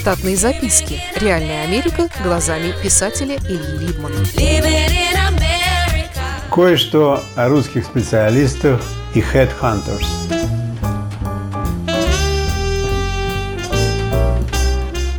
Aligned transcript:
Штатные 0.00 0.34
записки. 0.34 0.98
Реальная 1.20 1.64
Америка 1.64 2.08
глазами 2.24 2.72
писателя 2.82 3.36
Ильи 3.36 3.86
Либмана. 3.86 4.14
Кое-что 6.50 7.22
о 7.36 7.48
русских 7.48 7.84
специалистах 7.84 8.80
и 9.14 9.20
headhunters. 9.20 10.06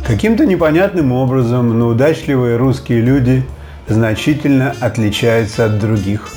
Каким-то 0.04 0.46
непонятным 0.46 1.12
образом, 1.12 1.78
но 1.78 1.86
удачливые 1.86 2.56
русские 2.56 3.02
люди 3.02 3.46
значительно 3.86 4.74
отличаются 4.80 5.66
от 5.66 5.78
других. 5.78 6.28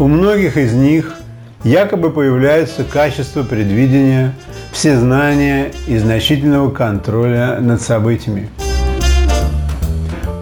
У 0.00 0.08
многих 0.08 0.56
из 0.56 0.72
них 0.72 1.14
якобы 1.62 2.10
появляются 2.10 2.82
качества 2.82 3.44
предвидения, 3.44 4.34
всезнания 4.72 5.70
и 5.86 5.98
значительного 5.98 6.70
контроля 6.70 7.58
над 7.60 7.80
событиями. 7.82 8.48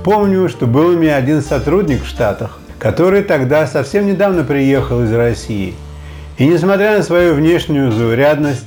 Помню, 0.05 0.49
что 0.49 0.67
был 0.67 0.91
у 0.91 0.97
меня 0.97 1.17
один 1.17 1.43
сотрудник 1.43 2.05
в 2.05 2.09
Штатах, 2.09 2.59
который 2.79 3.23
тогда 3.23 3.67
совсем 3.67 4.07
недавно 4.07 4.45
приехал 4.45 5.03
из 5.03 5.13
России. 5.13 5.75
И 6.39 6.47
несмотря 6.47 6.97
на 6.97 7.03
свою 7.03 7.35
внешнюю 7.35 7.93
заурядность, 7.93 8.65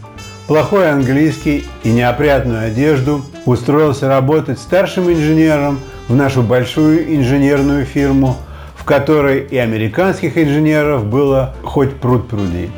плохой 0.47 0.91
английский 0.91 1.65
и 1.83 1.89
неопрятную 1.89 2.67
одежду, 2.67 3.23
устроился 3.45 4.07
работать 4.07 4.59
старшим 4.59 5.11
инженером 5.11 5.79
в 6.07 6.15
нашу 6.15 6.43
большую 6.43 7.15
инженерную 7.15 7.85
фирму, 7.85 8.37
в 8.75 8.83
которой 8.83 9.39
и 9.39 9.57
американских 9.57 10.37
инженеров 10.37 11.05
было 11.05 11.55
хоть 11.63 11.95
пруд 11.95 12.27
пруди. 12.27 12.69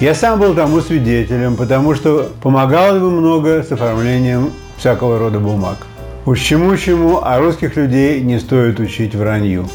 Я 0.00 0.14
сам 0.14 0.40
был 0.40 0.54
тому 0.54 0.80
свидетелем, 0.80 1.56
потому 1.56 1.94
что 1.94 2.32
помогал 2.42 2.96
ему 2.96 3.10
много 3.10 3.62
с 3.62 3.70
оформлением 3.70 4.50
всякого 4.78 5.18
рода 5.18 5.38
бумаг. 5.40 5.76
Уж 6.24 6.40
чему-чему, 6.40 7.20
а 7.22 7.38
русских 7.38 7.76
людей 7.76 8.22
не 8.22 8.38
стоит 8.38 8.80
учить 8.80 9.14
вранью. 9.14 9.68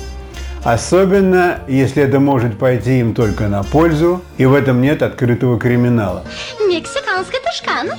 Особенно, 0.64 1.60
если 1.68 2.02
это 2.02 2.20
может 2.20 2.58
пойти 2.58 3.02
им 3.02 3.14
только 3.14 3.48
на 3.48 3.62
пользу, 3.62 4.24
и 4.38 4.46
в 4.46 4.56
этом 4.56 4.82
нет 4.82 5.04
открытого 5.04 5.60
криминала. 5.60 6.24
Мексиканская 6.68 7.40
тушкан. 7.42 7.92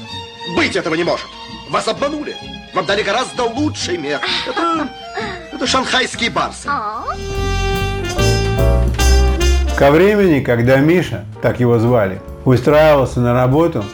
Быть 0.56 0.74
этого 0.74 0.96
не 0.96 1.05
может. 1.05 1.28
Вас 1.70 1.86
обманули. 1.86 2.34
Вам 2.74 2.86
дали 2.86 3.05
гораздо 3.05 3.44
лучший 3.44 3.98
мех. 3.98 4.20
Это, 4.48 4.88
это 5.52 5.66
шанхайские 5.66 6.30
барсы. 6.30 6.68
Ко 9.77 9.91
времени, 9.91 10.41
когда 10.41 10.78
Миша, 10.78 11.24
так 11.42 11.60
его 11.60 11.78
звали, 11.78 12.20
устраивался 12.44 13.20
на 13.20 13.34
работу, 13.34 13.84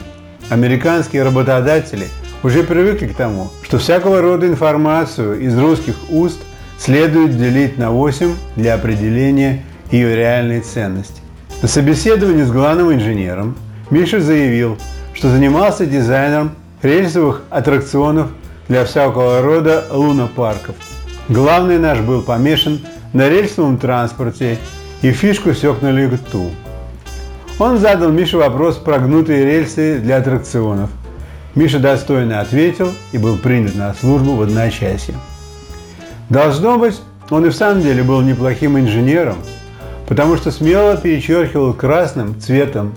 американские 0.49 1.23
работодатели 1.23 2.07
уже 2.41 2.63
привыкли 2.63 3.07
к 3.07 3.15
тому, 3.15 3.49
что 3.63 3.77
всякого 3.77 4.21
рода 4.21 4.47
информацию 4.47 5.39
из 5.39 5.57
русских 5.57 5.95
уст– 6.09 6.41
следует 6.83 7.37
делить 7.37 7.77
на 7.77 7.91
8 7.91 8.35
для 8.57 8.75
определения 8.75 9.63
ее 9.89 10.15
реальной 10.15 10.59
ценности. 10.59 11.21
На 11.61 11.67
собеседовании 11.69 12.43
с 12.43 12.51
главным 12.51 12.91
инженером 12.91 13.55
Миша 13.89 14.19
заявил, 14.19 14.77
что 15.13 15.29
занимался 15.29 15.85
дизайном 15.85 16.51
рельсовых 16.81 17.43
аттракционов 17.49 18.31
для 18.67 18.83
всякого 18.83 19.41
рода 19.41 19.85
лунопарков. 19.91 20.75
Главный 21.29 21.79
наш 21.79 21.99
был 21.99 22.21
помешан 22.21 22.81
на 23.13 23.29
рельсовом 23.29 23.77
транспорте 23.77 24.57
и 25.03 25.11
фишку 25.11 25.53
сёк 25.53 25.83
на 25.83 25.91
лету. 25.91 26.49
Он 27.59 27.77
задал 27.77 28.09
Мише 28.09 28.37
вопрос 28.37 28.77
про 28.77 28.97
гнутые 28.97 29.45
рельсы 29.45 29.99
для 29.99 30.17
аттракционов. 30.17 30.89
Миша 31.53 31.77
достойно 31.77 32.39
ответил 32.39 32.89
и 33.11 33.19
был 33.19 33.37
принят 33.37 33.75
на 33.75 33.93
службу 33.93 34.33
в 34.33 34.41
одночасье. 34.41 35.13
Должно 36.29 36.79
быть, 36.79 36.99
он 37.29 37.45
и 37.45 37.49
в 37.49 37.53
самом 37.53 37.83
деле 37.83 38.01
был 38.01 38.21
неплохим 38.21 38.79
инженером, 38.79 39.37
потому 40.07 40.35
что 40.37 40.51
смело 40.51 40.97
перечеркивал 40.97 41.73
красным 41.73 42.39
цветом 42.39 42.93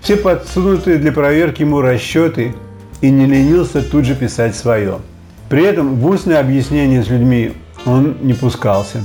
все 0.00 0.16
подсунутые 0.16 0.98
для 0.98 1.12
проверки 1.12 1.62
ему 1.62 1.80
расчеты 1.80 2.54
и 3.00 3.10
не 3.10 3.26
ленился 3.26 3.82
тут 3.82 4.04
же 4.04 4.14
писать 4.14 4.56
свое. 4.56 5.00
При 5.48 5.64
этом 5.64 5.96
в 5.96 6.06
устное 6.06 6.38
объяснение 6.38 7.02
с 7.02 7.08
людьми 7.08 7.52
он 7.84 8.16
не 8.22 8.32
пускался. 8.32 9.00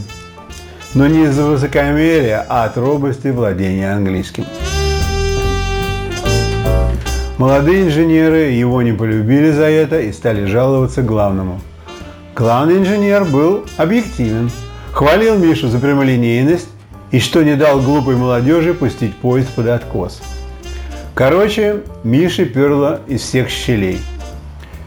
Но 0.96 1.08
не 1.08 1.24
из-за 1.26 1.44
высокомерия, 1.46 2.46
а 2.48 2.66
от 2.66 2.78
робости 2.78 3.28
владения 3.28 3.94
английским. 3.94 4.46
Молодые 7.38 7.84
инженеры 7.84 8.52
его 8.52 8.82
не 8.82 8.94
полюбили 8.94 9.52
за 9.52 9.66
это 9.66 10.00
и 10.00 10.12
стали 10.12 10.46
жаловаться 10.46 11.02
главному– 11.02 11.62
Главный 12.36 12.80
инженер 12.80 13.26
был 13.26 13.64
объективен, 13.78 14.50
хвалил 14.92 15.38
Мишу 15.38 15.68
за 15.68 15.78
прямолинейность 15.78 16.68
и 17.12 17.20
что 17.20 17.44
не 17.44 17.56
дал 17.56 17.80
глупой 17.80 18.16
молодежи 18.16 18.74
пустить 18.74 19.16
поезд 19.16 19.50
под 19.50 19.68
откос. 19.68 20.20
Короче, 21.14 21.82
Мише 22.04 22.46
перло 22.46 23.02
из 23.06 23.22
всех 23.22 23.50
щелей. 23.50 24.00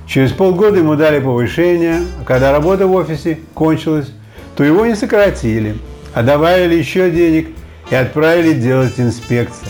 Через 0.08 0.32
полгода 0.32 0.78
ему 0.78 0.96
дали 0.96 1.20
повышение, 1.20 2.02
а 2.20 2.24
когда 2.24 2.50
работа 2.50 2.88
в 2.88 2.94
офисе 2.94 3.38
кончилась, 3.54 4.10
то 4.56 4.64
его 4.64 4.84
не 4.84 4.96
сократили, 4.96 5.76
а 6.16 6.24
добавили 6.24 6.74
еще 6.74 7.12
денег 7.12 7.46
и 7.90 7.94
отправили 7.94 8.54
делать 8.54 8.98
инспекции. 8.98 9.68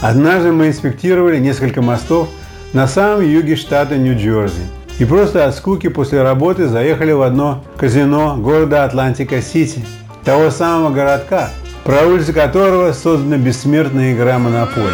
Однажды 0.00 0.52
мы 0.52 0.68
инспектировали 0.68 1.38
несколько 1.38 1.82
мостов 1.82 2.28
на 2.72 2.86
самом 2.86 3.28
юге 3.28 3.56
штата 3.56 3.96
Нью-Джерси– 3.96 4.62
и 4.98 5.04
просто 5.04 5.46
от 5.46 5.56
скуки 5.56 5.88
после 5.88 6.22
работы 6.22 6.68
заехали 6.68 7.10
в 7.12 7.22
одно 7.22 7.64
казино 7.76 8.36
города 8.36 8.84
Атлантик-Сити, 8.84 9.84
того 10.24 10.50
самого 10.50 10.90
городка, 10.90 11.50
про 11.82 12.02
улицы 12.02 12.32
которого 12.32 12.92
создана 12.92 13.36
бессмертная 13.36 14.14
игра 14.14 14.38
«Монополия». 14.38 14.92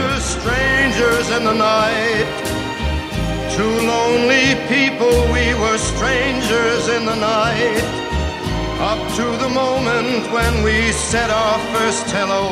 To 9.16 9.36
the 9.38 9.48
moment 9.48 10.30
when 10.30 10.62
we 10.62 10.92
said 10.92 11.30
our 11.30 11.58
first 11.74 12.06
hello, 12.10 12.44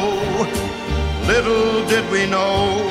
little 1.27 1.87
did 1.87 2.05
we 2.11 2.27
know, 2.27 2.83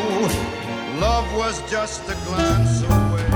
love 1.01 1.27
was 1.35 1.59
just 1.69 2.01
a 2.07 2.15
glance 2.25 2.83
away. 2.83 3.27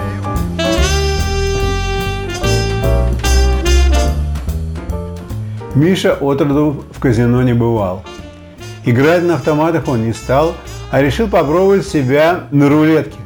Миша 5.75 6.13
отроду 6.13 6.85
в 6.91 6.99
казино 6.99 7.41
не 7.43 7.53
бывал. 7.53 8.03
Играть 8.85 9.23
на 9.23 9.35
автоматах 9.35 9.87
он 9.89 10.05
не 10.05 10.13
стал, 10.13 10.53
а 10.91 11.01
решил 11.01 11.27
попробовать 11.27 11.85
себя 11.85 12.45
на 12.51 12.69
рулетке. 12.69 13.19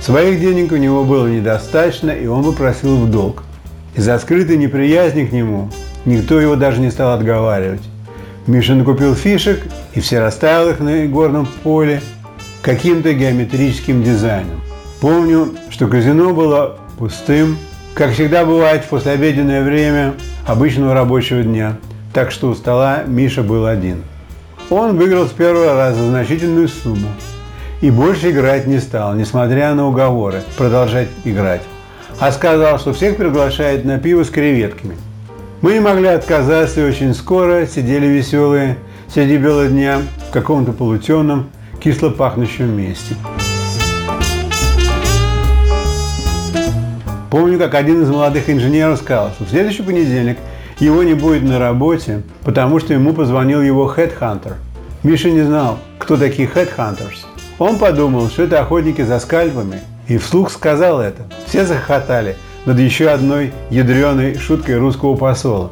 Своих 0.00 0.40
денег 0.40 0.72
у 0.72 0.76
него 0.76 1.04
было 1.04 1.28
недостаточно, 1.28 2.10
и 2.10 2.26
он 2.26 2.44
попросил 2.44 2.96
в 2.96 3.10
долг. 3.10 3.44
Из-за 3.94 4.18
скрытой 4.18 4.56
неприязни 4.56 5.24
к 5.24 5.32
нему 5.32 5.70
никто 6.04 6.40
его 6.40 6.56
даже 6.56 6.80
не 6.80 6.90
стал 6.90 7.12
отговаривать. 7.12 7.82
Миша 8.46 8.74
накупил 8.74 9.14
фишек 9.14 9.62
и 9.94 10.00
все 10.00 10.20
расставил 10.20 10.70
их 10.70 10.80
на 10.80 11.06
горном 11.06 11.46
поле 11.62 12.02
каким-то 12.62 13.12
геометрическим 13.12 14.02
дизайном. 14.02 14.60
Помню, 15.00 15.54
что 15.70 15.86
казино 15.86 16.34
было 16.34 16.78
пустым, 16.98 17.58
как 17.94 18.12
всегда 18.12 18.44
бывает 18.44 18.84
в 18.84 18.88
послеобеденное 18.88 19.62
время 19.62 20.14
обычного 20.46 20.94
рабочего 20.94 21.42
дня, 21.42 21.76
так 22.12 22.30
что 22.30 22.50
у 22.50 22.54
стола 22.54 23.04
Миша 23.06 23.42
был 23.42 23.66
один. 23.66 24.02
Он 24.70 24.96
выиграл 24.96 25.26
с 25.26 25.30
первого 25.30 25.74
раза 25.74 26.06
значительную 26.06 26.68
сумму 26.68 27.08
и 27.80 27.90
больше 27.90 28.30
играть 28.30 28.66
не 28.66 28.78
стал, 28.78 29.14
несмотря 29.14 29.74
на 29.74 29.86
уговоры 29.86 30.42
продолжать 30.56 31.08
играть, 31.24 31.62
а 32.18 32.32
сказал, 32.32 32.78
что 32.78 32.92
всех 32.92 33.16
приглашает 33.16 33.84
на 33.84 33.98
пиво 33.98 34.24
с 34.24 34.30
креветками. 34.30 34.96
Мы 35.64 35.72
не 35.72 35.80
могли 35.80 36.08
отказаться 36.08 36.82
и 36.82 36.84
очень 36.84 37.14
скоро 37.14 37.64
сидели 37.64 38.04
веселые 38.04 38.76
среди 39.08 39.38
бела 39.38 39.66
дня 39.66 40.02
в 40.28 40.30
каком-то 40.30 40.72
полутемном, 40.72 41.48
кисло 41.82 42.10
пахнущем 42.10 42.76
месте. 42.76 43.14
Помню, 47.30 47.58
как 47.58 47.74
один 47.76 48.02
из 48.02 48.10
молодых 48.10 48.50
инженеров 48.50 48.98
сказал, 48.98 49.30
что 49.30 49.44
в 49.44 49.48
следующий 49.48 49.82
понедельник 49.82 50.36
его 50.80 51.02
не 51.02 51.14
будет 51.14 51.44
на 51.44 51.58
работе, 51.58 52.20
потому 52.42 52.78
что 52.78 52.92
ему 52.92 53.14
позвонил 53.14 53.62
его 53.62 53.90
headhunter. 53.90 54.56
Миша 55.02 55.30
не 55.30 55.40
знал, 55.40 55.78
кто 55.98 56.18
такие 56.18 56.46
headhunters. 56.46 57.24
Он 57.58 57.78
подумал, 57.78 58.28
что 58.28 58.42
это 58.42 58.60
охотники 58.60 59.00
за 59.00 59.18
скальпами, 59.18 59.80
и 60.08 60.18
вслух 60.18 60.50
сказал 60.50 61.00
это. 61.00 61.22
Все 61.46 61.64
захохотали 61.64 62.36
над 62.66 62.78
еще 62.78 63.08
одной 63.08 63.52
ядреной 63.70 64.38
шуткой 64.38 64.78
русского 64.78 65.16
посола. 65.16 65.70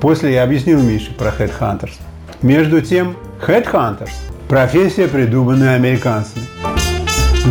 После 0.00 0.34
я 0.34 0.44
объяснил 0.44 0.80
Мише 0.80 1.12
про 1.12 1.30
headhunters. 1.30 1.92
Между 2.42 2.80
тем, 2.80 3.16
headhunters– 3.46 4.10
профессия, 4.48 5.08
придуманная 5.08 5.76
американцами. 5.76 6.44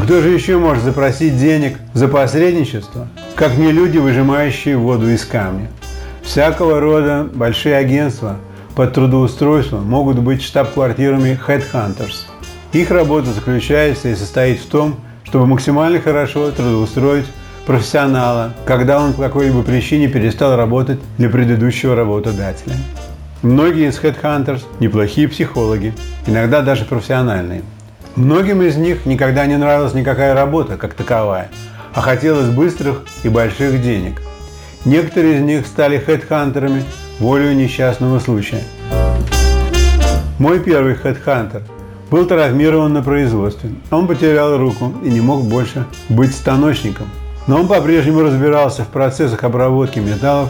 Кто 0.03 0.21
же 0.21 0.29
еще 0.29 0.57
может 0.57 0.83
запросить 0.83 1.37
денег 1.37 1.77
за 1.93 2.07
посредничество, 2.07 3.07
как 3.35 3.57
не 3.57 3.71
люди, 3.71 3.97
выжимающие 3.97 4.77
воду 4.77 5.09
из 5.09 5.25
камня? 5.25 5.67
Всякого 6.21 6.79
рода 6.79 7.27
большие 7.33 7.75
агентства 7.75 8.37
под 8.75 8.93
трудоустройством 8.93 9.85
могут 9.85 10.19
быть 10.19 10.43
штаб-квартирами 10.43 11.39
headhunters. 11.47 12.25
Их 12.71 12.91
работа 12.91 13.31
заключается 13.31 14.09
и 14.09 14.15
состоит 14.15 14.59
в 14.59 14.67
том, 14.67 14.97
чтобы 15.23 15.47
максимально 15.47 15.99
хорошо 15.99 16.51
трудоустроить 16.51 17.25
профессионала, 17.69 18.53
когда 18.65 18.99
он 18.99 19.13
по 19.13 19.21
какой-либо 19.21 19.61
причине 19.61 20.07
перестал 20.07 20.55
работать 20.55 20.99
для 21.19 21.29
предыдущего 21.29 21.95
работодателя. 21.95 22.73
Многие 23.43 23.89
из 23.89 23.99
headhunters– 23.99 24.63
неплохие 24.79 25.27
психологи, 25.27 25.93
иногда 26.25 26.63
даже 26.63 26.85
профессиональные. 26.85 27.61
Многим 28.15 28.63
из 28.63 28.75
них 28.75 29.05
никогда 29.05 29.45
не 29.45 29.55
нравилась 29.55 29.93
никакая 29.93 30.33
работа 30.33 30.77
как 30.77 30.95
таковая, 30.95 31.51
а 31.93 32.01
хотелось 32.01 32.49
быстрых 32.49 33.03
и 33.21 33.29
больших 33.29 33.83
денег. 33.83 34.19
Некоторые 34.83 35.35
из 35.35 35.41
них 35.41 35.67
стали 35.67 35.99
хедхантерами 35.99 36.83
волею 37.19 37.55
несчастного 37.55 38.17
случая. 38.17 38.63
Мой 40.39 40.59
первый 40.59 40.95
хедхантер 40.95 41.61
был 42.09 42.25
травмирован 42.25 42.93
на 42.93 43.03
производстве. 43.03 43.69
Он 43.91 44.07
потерял 44.07 44.57
руку 44.57 44.91
и 45.03 45.09
не 45.09 45.21
мог 45.21 45.43
больше 45.43 45.85
быть 46.09 46.33
станочником. 46.33 47.05
Но 47.49 47.61
он 47.61 47.67
по-прежнему 47.67 48.21
разбирался 48.21 48.83
в 48.83 48.89
процессах 48.89 49.43
обработки 49.43 49.97
металлов 49.97 50.49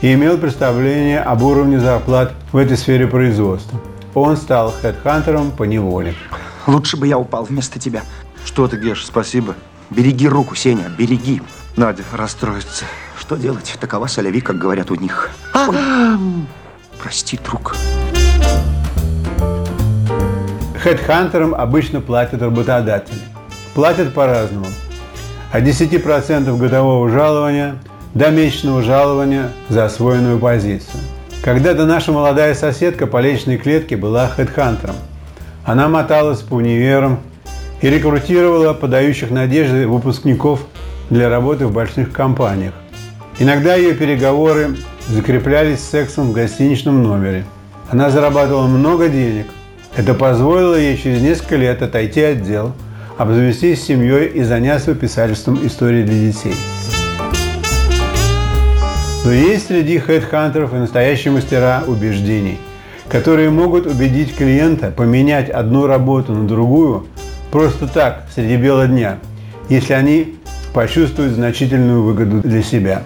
и 0.00 0.14
имел 0.14 0.38
представление 0.38 1.20
об 1.20 1.42
уровне 1.42 1.78
зарплат 1.78 2.32
в 2.50 2.56
этой 2.56 2.78
сфере 2.78 3.06
производства. 3.06 3.78
Он 4.14 4.38
стал 4.38 4.72
хедхантером 4.72 5.50
по 5.50 5.64
неволе. 5.64 6.14
Лучше 6.66 6.96
бы 6.96 7.06
я 7.06 7.18
упал 7.18 7.44
вместо 7.44 7.78
тебя. 7.78 8.04
Что 8.42 8.68
ты, 8.68 8.78
Геш, 8.78 9.04
спасибо. 9.04 9.54
Береги 9.90 10.26
руку, 10.26 10.54
Сеня, 10.54 10.88
береги. 10.88 11.42
Надя 11.76 12.04
расстроится. 12.10 12.86
Что 13.18 13.36
делать? 13.36 13.76
Такова 13.78 14.06
соляви, 14.06 14.40
как 14.40 14.56
говорят 14.56 14.90
у 14.90 14.94
них. 14.94 15.28
Прости, 17.02 17.38
друг. 17.44 17.76
Хедхантерам 20.82 21.54
обычно 21.54 22.00
платят 22.00 22.40
работодатели. 22.40 23.20
Платят 23.74 24.14
по-разному. 24.14 24.68
От 25.52 25.64
10% 25.64 26.56
годового 26.56 27.10
жалования 27.10 27.76
до 28.14 28.30
месячного 28.30 28.82
жалования 28.82 29.50
за 29.68 29.84
освоенную 29.84 30.38
позицию. 30.38 31.00
Когда-то 31.42 31.86
наша 31.86 32.12
молодая 32.12 32.54
соседка 32.54 33.06
по 33.08 33.20
личной 33.20 33.58
клетке 33.58 33.96
была 33.96 34.28
хедхантером. 34.28 34.94
Она 35.64 35.88
моталась 35.88 36.40
по 36.40 36.54
универам 36.54 37.18
и 37.80 37.90
рекрутировала 37.90 38.74
подающих 38.74 39.30
надежды 39.30 39.88
выпускников 39.88 40.60
для 41.08 41.28
работы 41.28 41.66
в 41.66 41.72
больших 41.72 42.12
компаниях. 42.12 42.74
Иногда 43.40 43.74
ее 43.74 43.94
переговоры 43.94 44.76
закреплялись 45.08 45.80
сексом 45.80 46.28
в 46.28 46.32
гостиничном 46.32 47.02
номере. 47.02 47.44
Она 47.88 48.10
зарабатывала 48.10 48.66
много 48.66 49.08
денег. 49.08 49.46
Это 49.96 50.14
позволило 50.14 50.78
ей 50.78 50.96
через 50.96 51.20
несколько 51.22 51.56
лет 51.56 51.82
отойти 51.82 52.22
от 52.22 52.42
дел, 52.42 52.72
обзавестись 53.20 53.84
семьей 53.84 54.28
и 54.28 54.42
заняться 54.42 54.94
писательством 54.94 55.58
истории 55.66 56.04
для 56.04 56.32
детей. 56.32 56.54
Но 59.26 59.30
есть 59.30 59.66
среди 59.66 59.98
хедхантеров 59.98 60.72
и 60.72 60.78
настоящие 60.78 61.34
мастера 61.34 61.84
убеждений, 61.86 62.56
которые 63.10 63.50
могут 63.50 63.86
убедить 63.86 64.34
клиента 64.34 64.90
поменять 64.90 65.50
одну 65.50 65.86
работу 65.86 66.32
на 66.32 66.48
другую 66.48 67.08
просто 67.50 67.86
так, 67.86 68.24
среди 68.34 68.56
бела 68.56 68.86
дня, 68.86 69.18
если 69.68 69.92
они 69.92 70.36
почувствуют 70.72 71.34
значительную 71.34 72.02
выгоду 72.02 72.40
для 72.40 72.62
себя. 72.62 73.02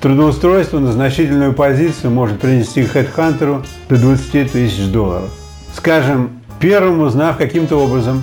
Трудоустройство 0.00 0.78
на 0.78 0.92
значительную 0.92 1.52
позицию 1.54 2.12
может 2.12 2.38
принести 2.38 2.84
хедхантеру 2.84 3.64
до 3.88 3.96
20 3.96 4.52
тысяч 4.52 4.86
долларов. 4.92 5.28
Скажем, 5.74 6.40
первым 6.60 7.00
узнав 7.00 7.36
каким-то 7.36 7.82
образом, 7.82 8.22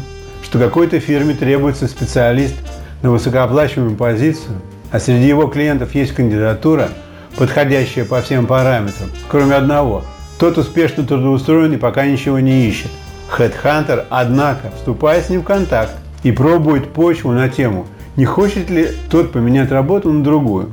что 0.53 0.59
какой-то 0.59 0.99
фирме 0.99 1.33
требуется 1.33 1.87
специалист 1.87 2.53
на 3.01 3.09
высокооплачиваемую 3.09 3.97
позицию, 3.97 4.61
а 4.91 4.99
среди 4.99 5.27
его 5.27 5.47
клиентов 5.47 5.95
есть 5.95 6.13
кандидатура, 6.13 6.89
подходящая 7.35 8.05
по 8.05 8.21
всем 8.21 8.45
параметрам, 8.45 9.09
кроме 9.29 9.55
одного. 9.55 10.03
Тот 10.37 10.59
успешно 10.59 11.07
трудоустроен 11.07 11.73
и 11.73 11.77
пока 11.77 12.05
ничего 12.05 12.37
не 12.37 12.67
ищет. 12.67 12.91
Хедхантер, 13.29 14.05
однако, 14.11 14.69
вступает 14.75 15.25
с 15.25 15.31
ним 15.31 15.41
в 15.41 15.45
контакт 15.45 15.93
и 16.21 16.31
пробует 16.31 16.93
почву 16.93 17.31
на 17.31 17.49
тему, 17.49 17.87
не 18.15 18.25
хочет 18.25 18.69
ли 18.69 18.89
тот 19.09 19.31
поменять 19.31 19.71
работу 19.71 20.13
на 20.13 20.23
другую. 20.23 20.69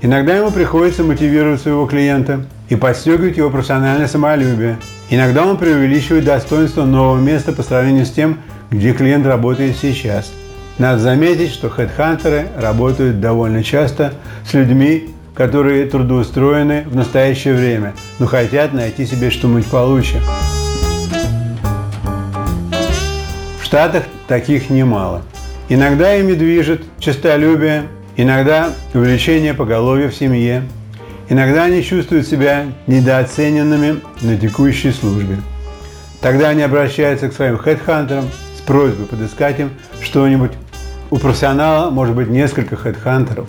Иногда 0.00 0.34
ему 0.34 0.50
приходится 0.50 1.04
мотивировать 1.04 1.60
своего 1.60 1.86
клиента 1.86 2.46
и 2.68 2.74
подстегивать 2.74 3.36
его 3.36 3.48
профессиональное 3.48 4.08
самолюбие. 4.08 4.76
Иногда 5.08 5.46
он 5.46 5.56
преувеличивает 5.56 6.24
достоинство 6.24 6.84
нового 6.84 7.20
места 7.20 7.52
по 7.52 7.62
сравнению 7.62 8.06
с 8.06 8.10
тем, 8.10 8.38
где 8.70 8.92
клиент 8.92 9.26
работает 9.26 9.76
сейчас. 9.76 10.32
Надо 10.78 10.98
заметить, 10.98 11.52
что 11.52 11.68
хедхантеры 11.68 12.46
работают 12.56 13.20
довольно 13.20 13.62
часто 13.62 14.14
с 14.48 14.54
людьми, 14.54 15.10
которые 15.34 15.86
трудоустроены 15.86 16.84
в 16.86 16.96
настоящее 16.96 17.54
время, 17.54 17.94
но 18.18 18.26
хотят 18.26 18.72
найти 18.72 19.06
себе 19.06 19.30
что-нибудь 19.30 19.66
получше. 19.66 20.20
В 23.60 23.64
Штатах 23.64 24.04
таких 24.26 24.70
немало. 24.70 25.22
Иногда 25.68 26.14
ими 26.14 26.34
движет 26.34 26.82
честолюбие, 26.98 27.84
иногда 28.16 28.70
увеличение 28.94 29.54
поголовья 29.54 30.08
в 30.08 30.14
семье, 30.14 30.64
иногда 31.28 31.64
они 31.64 31.84
чувствуют 31.84 32.26
себя 32.26 32.66
недооцененными 32.86 34.00
на 34.22 34.36
текущей 34.36 34.90
службе. 34.90 35.36
Тогда 36.20 36.48
они 36.48 36.62
обращаются 36.62 37.28
к 37.28 37.32
своим 37.32 37.56
хедхантерам 37.56 38.24
с 38.60 38.66
просьбой 38.66 39.06
подыскать 39.06 39.58
им 39.58 39.70
что-нибудь. 40.00 40.52
У 41.10 41.16
профессионала 41.16 41.90
может 41.90 42.14
быть 42.14 42.28
несколько 42.28 42.76
хедхантеров. 42.76 43.48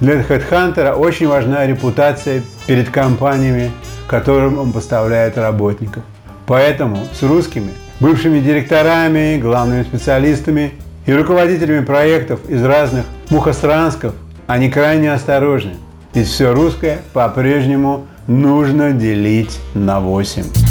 Для 0.00 0.22
хедхантера 0.22 0.92
очень 0.94 1.26
важна 1.26 1.66
репутация 1.66 2.42
перед 2.66 2.90
компаниями, 2.90 3.72
которым 4.06 4.58
он 4.58 4.72
поставляет 4.72 5.36
работников. 5.36 6.04
Поэтому 6.46 6.98
с 7.12 7.22
русскими, 7.22 7.70
бывшими 8.00 8.38
директорами, 8.38 9.38
главными 9.38 9.82
специалистами 9.82 10.72
и 11.06 11.12
руководителями 11.12 11.84
проектов 11.84 12.40
из 12.48 12.62
разных 12.62 13.06
мухострансков 13.30 14.14
они 14.46 14.70
крайне 14.70 15.12
осторожны. 15.12 15.72
Ведь 16.14 16.28
все 16.28 16.54
русское 16.54 17.00
по-прежнему 17.12 18.06
нужно 18.26 18.92
делить 18.92 19.58
на 19.74 20.00
8. 20.00 20.67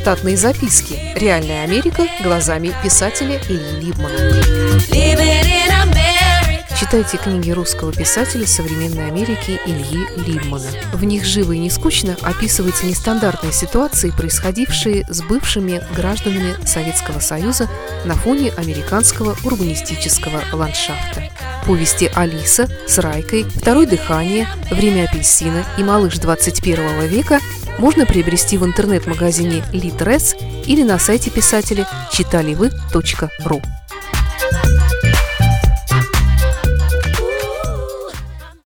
Штатные 0.00 0.38
записки. 0.38 0.98
Реальная 1.14 1.62
Америка 1.62 2.06
глазами 2.22 2.72
писателя 2.82 3.38
Ильи 3.50 3.82
Либмана. 3.82 4.16
Читайте 6.74 7.18
книги 7.18 7.50
русского 7.50 7.92
писателя 7.92 8.46
современной 8.46 9.08
Америки 9.08 9.60
Ильи 9.66 10.06
Либмана. 10.16 10.70
В 10.94 11.04
них 11.04 11.26
живо 11.26 11.52
и 11.52 11.58
не 11.58 11.68
скучно 11.68 12.16
описываются 12.22 12.86
нестандартные 12.86 13.52
ситуации, 13.52 14.08
происходившие 14.08 15.04
с 15.06 15.20
бывшими 15.20 15.82
гражданами 15.94 16.54
Советского 16.64 17.20
Союза 17.20 17.68
на 18.06 18.14
фоне 18.14 18.52
американского 18.56 19.36
урбанистического 19.44 20.42
ландшафта. 20.54 21.30
Повести 21.66 22.10
«Алиса» 22.14 22.70
с 22.88 22.96
Райкой, 22.98 23.44
«Второе 23.44 23.86
дыхание», 23.86 24.48
«Время 24.70 25.04
апельсина» 25.04 25.66
и 25.76 25.84
«Малыш 25.84 26.16
21 26.16 27.06
века» 27.06 27.38
можно 27.80 28.04
приобрести 28.04 28.58
в 28.58 28.64
интернет-магазине 28.64 29.64
Литрес 29.72 30.36
или 30.66 30.82
на 30.82 30.98
сайте 30.98 31.30
писателя 31.30 31.88
читаливы.ру. 32.12 33.62